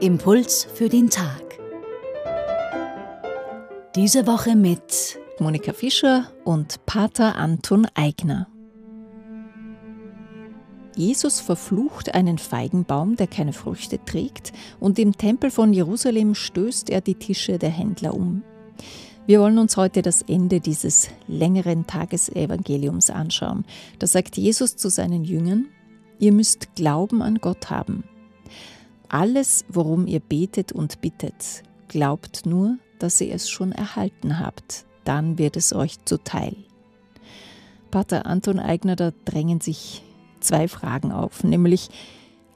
[0.00, 1.58] Impuls für den Tag.
[3.94, 8.48] Diese Woche mit Monika Fischer und Pater Anton Eigner.
[10.96, 17.02] Jesus verflucht einen Feigenbaum, der keine Früchte trägt, und im Tempel von Jerusalem stößt er
[17.02, 18.42] die Tische der Händler um.
[19.30, 23.64] Wir wollen uns heute das Ende dieses längeren Tagesevangeliums anschauen.
[24.00, 25.68] Da sagt Jesus zu seinen Jüngern,
[26.18, 28.02] ihr müsst Glauben an Gott haben.
[29.08, 35.38] Alles, worum ihr betet und bittet, glaubt nur, dass ihr es schon erhalten habt, dann
[35.38, 36.56] wird es euch zuteil.
[37.92, 40.02] Pater Anton Eigner, da drängen sich
[40.40, 41.88] zwei Fragen auf, nämlich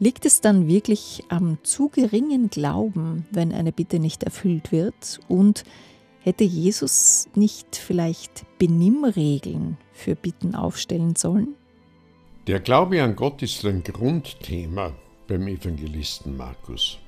[0.00, 5.62] liegt es dann wirklich am zu geringen Glauben, wenn eine Bitte nicht erfüllt wird und
[6.24, 11.54] hätte Jesus nicht vielleicht Benimmregeln für Bitten aufstellen sollen?
[12.46, 14.92] Der Glaube an Gott ist ein Grundthema
[15.28, 16.98] beim Evangelisten Markus.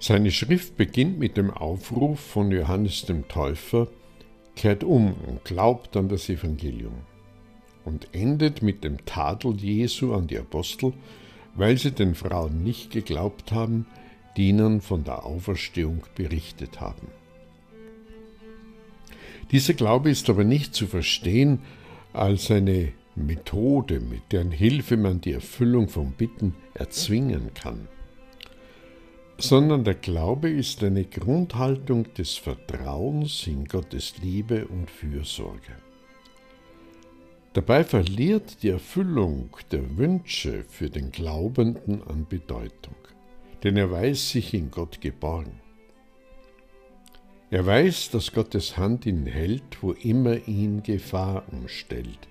[0.00, 3.88] Seine Schrift beginnt mit dem Aufruf von Johannes dem Täufer,
[4.56, 6.94] kehrt um und glaubt an das Evangelium
[7.84, 10.94] und endet mit dem Tadel Jesu an die Apostel,
[11.54, 13.86] weil sie den Frauen nicht geglaubt haben,
[14.36, 17.08] die ihnen von der Auferstehung berichtet haben.
[19.50, 21.60] Dieser Glaube ist aber nicht zu verstehen
[22.12, 27.88] als eine Methode, mit deren Hilfe man die Erfüllung von Bitten erzwingen kann,
[29.38, 35.72] sondern der Glaube ist eine Grundhaltung des Vertrauens in Gottes Liebe und Fürsorge.
[37.54, 42.94] Dabei verliert die Erfüllung der Wünsche für den Glaubenden an Bedeutung,
[43.64, 45.60] denn er weiß sich in Gott geborgen.
[47.50, 52.28] Er weiß, dass Gottes Hand ihn hält, wo immer ihn Gefahr umstellt,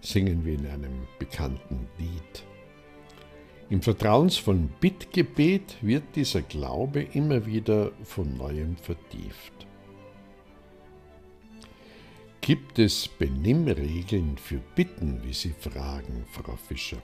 [0.00, 2.42] singen wir in einem bekannten Lied.
[3.70, 9.52] Im vertrauensvollen Bittgebet wird dieser Glaube immer wieder von neuem vertieft.
[12.40, 16.98] Gibt es Benimmregeln für Bitten, wie Sie fragen, Frau Fischer?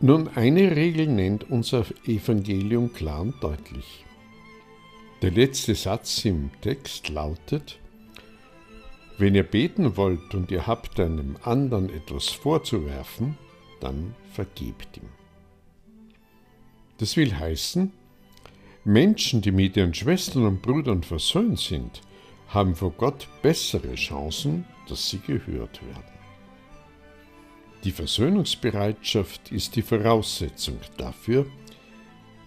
[0.00, 4.05] Nun, eine Regel nennt unser Evangelium klar und deutlich.
[5.22, 7.78] Der letzte Satz im Text lautet,
[9.16, 13.38] wenn ihr beten wollt und ihr habt einem anderen etwas vorzuwerfen,
[13.80, 15.08] dann vergebt ihm.
[16.98, 17.92] Das will heißen,
[18.84, 22.02] Menschen, die mit ihren Schwestern und Brüdern versöhnt sind,
[22.48, 26.16] haben vor Gott bessere Chancen, dass sie gehört werden.
[27.84, 31.46] Die Versöhnungsbereitschaft ist die Voraussetzung dafür,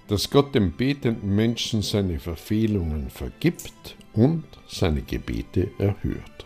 [0.09, 6.45] dass Gott dem betenden Menschen seine Verfehlungen vergibt und seine Gebete erhört.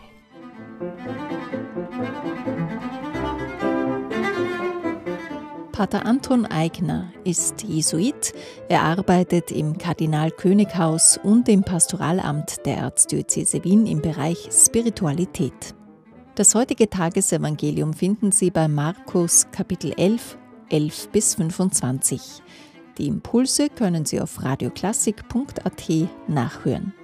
[5.72, 8.32] Pater Anton Eigner ist Jesuit.
[8.68, 15.74] Er arbeitet im Kardinal-König-Haus und im Pastoralamt der Erzdiözese Wien im Bereich Spiritualität.
[16.36, 20.36] Das heutige Tagesevangelium finden Sie bei Markus Kapitel 11,
[20.68, 22.20] 11 bis 25.
[22.98, 26.94] Die Impulse können Sie auf radioklassik.at nachhören.